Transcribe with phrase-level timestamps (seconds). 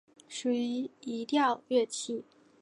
[0.27, 2.23] 属于移调乐器。